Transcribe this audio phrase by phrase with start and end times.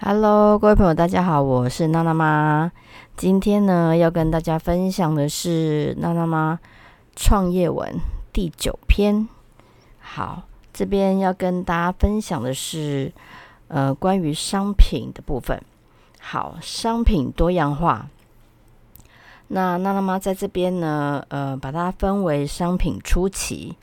[0.00, 2.70] Hello，各位朋友，大家好，我是娜娜妈。
[3.16, 6.60] 今天呢，要跟大家分享的是娜娜妈
[7.16, 7.98] 创业文
[8.32, 9.28] 第九篇。
[9.98, 13.12] 好，这边要跟大家分享的是
[13.66, 15.60] 呃关于商品的部分。
[16.20, 18.08] 好，商品多样化。
[19.48, 23.76] 那娜娜妈在这边呢，呃，把它分为商品初期。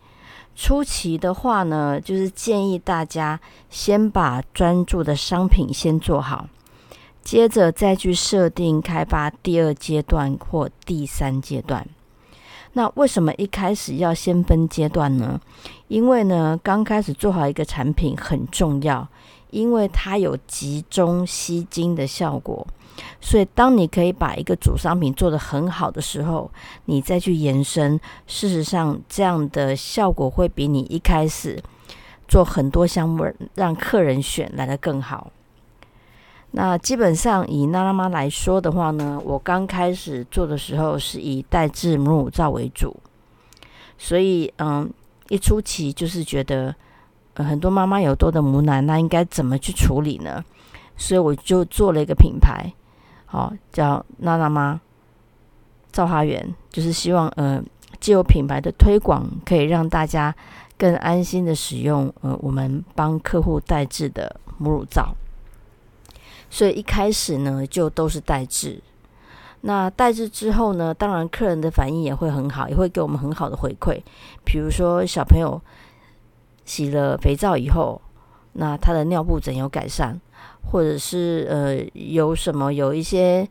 [0.55, 6.47] 初期的话呢，就是建议大家先把专注的商品先做好，
[7.21, 11.85] 接着再去设定开发第二阶段或第三阶段。
[12.73, 15.39] 那为什么一开始要先分阶段呢？
[15.87, 19.07] 因为呢，刚开始做好一个产品很重要，
[19.55, 22.67] 因为它有集中吸金的效果。
[23.21, 26.51] 所以，当你可以把一个主商品做得很好的时候，
[26.85, 31.61] 你再去延伸，事实上这样的效果会比你一开始
[32.27, 35.31] 做很多项目让客人选来的更好。
[36.51, 42.95] 那基本上以娜拉妈来说的话呢，我刚开始做的时候是以代制母乳皂为主，
[43.97, 44.89] 所以嗯，
[45.27, 46.73] 一初期就是觉得
[47.43, 50.43] 很多妈妈有多的母奶，那应该怎么去处理呢？
[50.97, 52.71] 所以我就做了一个品牌。
[53.25, 54.79] 好，叫娜娜妈
[55.91, 57.61] 造花园，就是希望呃，
[57.99, 60.33] 既有品牌的推广，可以让大家
[60.77, 65.15] 更安心的使用呃，我们帮客户代制的母乳皂。
[66.49, 68.81] 所以一开始呢，就都是代制。
[69.61, 73.99] 那代制之后呢，当然客人的反应也会很好，也会给我们很好的回馈。
[74.45, 75.59] 比如说小朋友
[76.65, 78.01] 洗了肥皂以后，
[78.53, 80.19] 那他的尿布疹有改善。
[80.67, 83.47] 或者是呃有什么有一些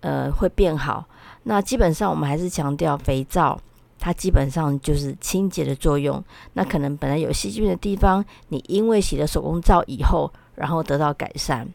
[0.00, 1.06] 呃会变好，
[1.44, 3.56] 那基本上我们还是强调肥皂，
[4.00, 6.22] 它基本上就是清洁的作用。
[6.54, 11.68] 那可能本来有细菌的地方，你因为洗了手工皂以后，然后得到改善。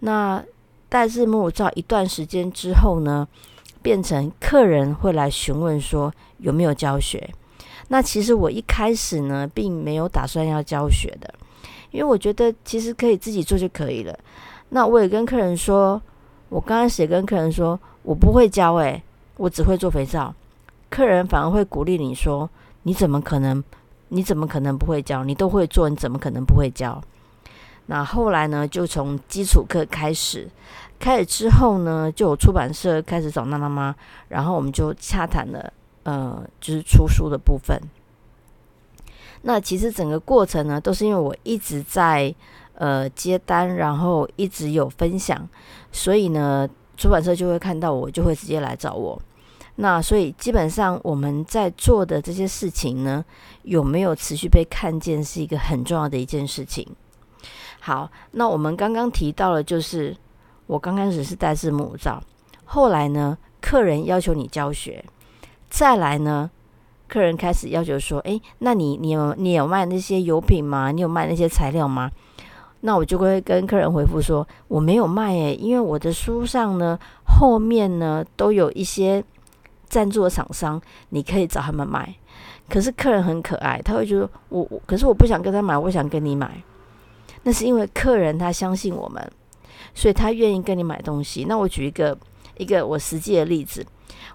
[0.00, 0.44] 那
[0.90, 3.26] 但是母乳皂一段时间之后呢，
[3.80, 7.32] 变成客人会来询问说有没有教学。
[7.92, 11.34] 那其实我一开始呢，并没有打算要教学的。
[11.90, 14.18] 因为我觉得其实可以自己做就可以了。
[14.70, 16.00] 那我也跟客人说，
[16.48, 19.02] 我刚开始也跟客人说，我不会教诶，
[19.36, 20.34] 我只会做肥皂。
[20.88, 22.48] 客人反而会鼓励你说，
[22.84, 23.62] 你怎么可能？
[24.08, 25.22] 你怎么可能不会教？
[25.22, 26.98] 你都会做，你怎么可能不会教？
[27.84, 30.48] 那后来呢，就从基础课开始，
[30.98, 33.94] 开始之后呢，就有出版社开始找娜娜妈，
[34.28, 35.70] 然后我们就洽谈了，
[36.04, 37.80] 呃，就是出书的部分。
[39.42, 42.34] 那其实整个过程呢，都是因为我一直在
[42.74, 45.48] 呃接单，然后一直有分享，
[45.90, 49.20] 所以呢，出版社就会看到我，就会直接来找我。
[49.76, 53.24] 那所以基本上我们在做的这些事情呢，
[53.62, 56.86] 有没有持续被看见，是一个很重要的一件事情。
[57.80, 60.16] 好，那我们刚刚提到了，就是
[60.66, 62.22] 我刚开始是代字母照，
[62.64, 65.04] 后来呢，客人要求你教学，
[65.72, 66.50] 再来呢。
[67.08, 70.92] 客人开始要求说：“诶，那你你有你有卖那些油品吗？
[70.92, 72.10] 你有卖那些材料吗？”
[72.80, 79.22] 那我就会跟客人回复说：“我没有卖诶，因为我的书上呢后面呢都有一些
[79.86, 82.14] 赞助的厂商，你可以找他们买。
[82.68, 86.62] 可是客人很可爱，他会觉得我我可是我不想跟他买，我想跟你买。
[87.42, 89.32] 那是因为客人他相信我们，
[89.94, 91.44] 所以他愿意跟你买东西。
[91.46, 92.16] 那我举一个
[92.56, 93.84] 一个我实际的例子。”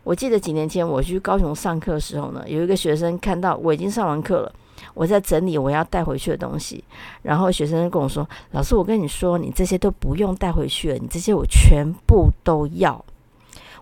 [0.04, 4.52] 我记得几年前我去高雄上课的时候呢，有一个学生看到我已经上完课了，
[4.94, 6.84] 我在整理我要带回去的东西，
[7.22, 13.04] 然后学生跟我说：“老师，我跟你说，你这些都不用带回去了，你这些我全部都要。”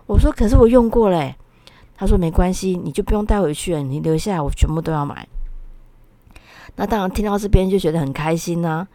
[0.06, 1.34] 我说：“可是我用过嘞。”
[1.96, 5.26] 他说：“没关系，你就不用带回去了，你留下来，我全部都要买。”
[6.76, 8.86] 那当然听到这边就觉得很开心呢。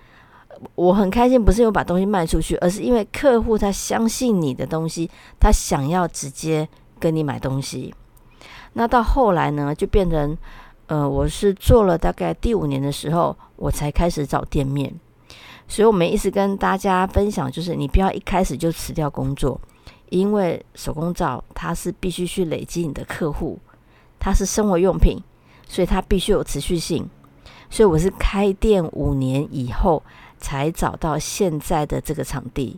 [0.76, 6.70] 我很开心，不是因为把东西卖出去，而是因为客户他相信你的东西，他想要直接。
[7.02, 7.92] 跟你买东西，
[8.74, 10.38] 那到后来呢，就变成，
[10.86, 14.94] 呃，我是做了大概第五年的时候，我才开始找店面。
[15.68, 19.60] 所以我们一直跟大家分享，就是你不要一开始就辞掉工作，
[20.10, 23.58] 因为手工皂它是必须去累积你的客户，
[24.20, 25.18] 它是生活用品，
[25.68, 27.10] 所以它必须有持续性。
[27.70, 30.04] 所以我是开店五年以后
[30.38, 32.78] 才找到现在的这个场地。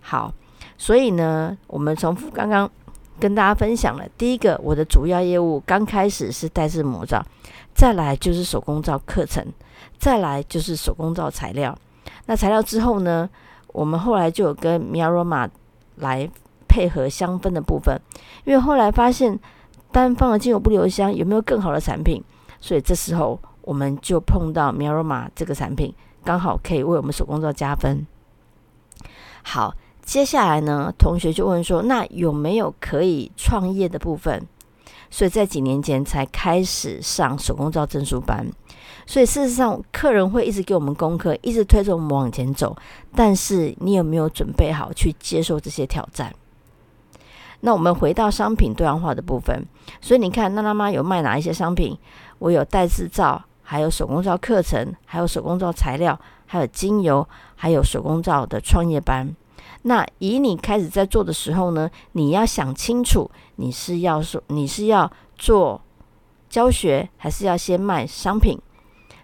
[0.00, 0.32] 好，
[0.78, 2.70] 所以呢，我们重复刚刚。
[3.18, 7.24] 跟大家分享了第一个，我的主要业务刚开始是代制模造，
[7.74, 9.44] 再来就是手工皂课程，
[9.98, 11.76] 再来就是手工皂材料。
[12.26, 13.28] 那材料之后呢，
[13.68, 15.48] 我们后来就有跟 Miaroma
[15.96, 16.28] 来
[16.68, 18.00] 配合香氛的部分，
[18.44, 19.38] 因为后来发现
[19.92, 22.22] 单方的精油不留香，有没有更好的产品？
[22.60, 28.06] 所以这时候我们就碰到 Miaroma 这个产品，刚好可以为我们手工皂加分。
[29.42, 29.74] 好，
[30.06, 34.46] 接下来呢，同学就问说，那有没有可以创业的部分？
[35.10, 38.46] 所以在几年前才开始上手工皂证书班。
[39.04, 42.76] 所以事实上，客人会一直给我们功课，一直推着我们往前走。
[43.16, 46.32] 但是你有没有准备好去接受这些挑战？
[47.60, 49.66] 那我们回到商品多样化的部分。
[50.00, 51.98] 所以你看，娜娜妈有卖哪一些商品？
[52.38, 59.34] 我有代制造，还有手工皂课程，还有手工皂材料，还有精油，还有手工皂的创业班。
[59.82, 65.80] 那以你开始在做的时候呢，你要想清楚，你是要说你是要做
[66.48, 68.58] 教学，还是要先卖商品？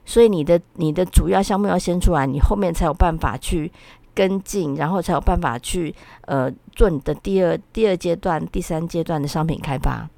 [0.04, 3.70] 所以你的你的主要项目要先出来，你后面才有办法去
[4.14, 10.08] 跟进，然后才有办法去呃做你的第二第二阶段、第三阶段的商品开发。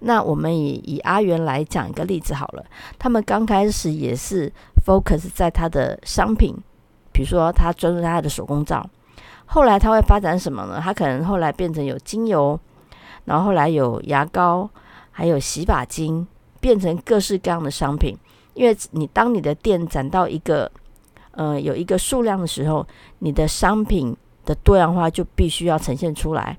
[0.00, 2.64] 那我们以以阿元来讲一个例子好了，
[2.98, 4.52] 他们刚开始也是
[4.84, 6.54] focus 在他的商品，
[7.12, 8.88] 比如说他专注他的手工皂，
[9.44, 10.80] 后来他会发展什么呢？
[10.82, 12.58] 他可能后来变成有精油，
[13.24, 14.68] 然后后来有牙膏，
[15.10, 16.26] 还有洗发精，
[16.60, 18.16] 变成各式各样的商品。
[18.54, 20.70] 因为你当你的店展到一个，
[21.32, 22.86] 呃，有一个数量的时候，
[23.18, 26.56] 你的商品的多样化就必须要呈现出来。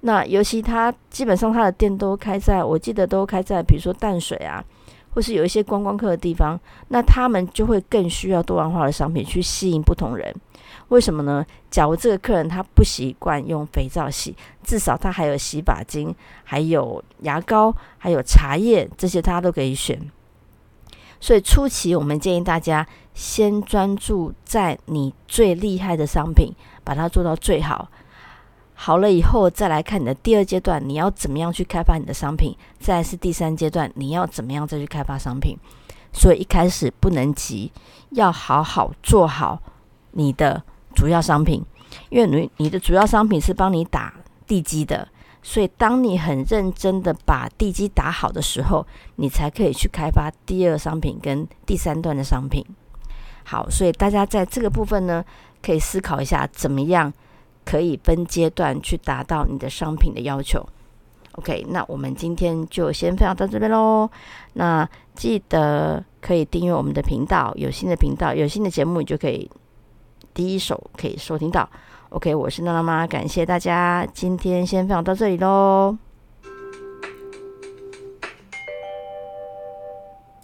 [0.00, 4.62] 那尤其他基本上他的店都开在，我记得都开在，比如说淡水啊，
[5.14, 6.58] 或是有一些观光客的地方，
[6.88, 10.34] 那他们就会更需要多样化的商品去吸引不同人。
[10.88, 11.46] 为什么呢？
[11.70, 19.98] 假如这个客人他不习惯用肥皂洗，至少他还有洗发精，还有牙膏，还有茶叶，这些他都可以选。
[21.20, 26.52] 所以初期，我们建议大家先专注在你最厉害的商品，
[26.82, 27.88] 把它做到最好。
[28.74, 32.54] 好了以后，再来看你的第二阶段，你要怎么样去开发你的商品？
[32.78, 35.56] 再是第三阶段，你要怎么样再去开发商品？
[36.12, 37.72] 所以一开始不能急，
[38.10, 39.60] 要好好做好
[40.12, 40.62] 你的
[40.94, 41.64] 主要商品，
[42.10, 44.14] 因为你你的主要商品是帮你打
[44.46, 45.08] 地基的。
[45.46, 48.86] 所以，当你很认真的把地基打好的时候，
[49.16, 52.64] 你才可以去开发第二商品跟第三段的商品。
[53.44, 55.22] 好，所以大家在这个部分呢，
[55.62, 57.12] 可以思考一下，怎么样
[57.64, 60.64] 可以分阶段去达到你的商品的要求。
[61.32, 64.08] OK，那我们今天就先分享到这边喽。
[64.52, 69.50] 那记得可以订阅我们的频道，有新的频道、有新的节目，你就可以
[70.32, 71.68] 第一手可以收听到。
[72.10, 75.96] OK，我是娜娜妈，感谢大家，今天先分享到这里喽。